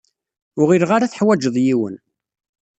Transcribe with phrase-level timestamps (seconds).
[0.59, 1.95] Ur ɣileɣ ara tuḥwaǧeḍ yiwen.